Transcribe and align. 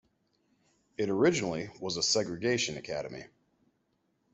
It 0.97 1.11
originally 1.11 1.69
was 1.79 1.95
a 1.95 2.01
segregation 2.01 2.75
academy. 2.75 3.25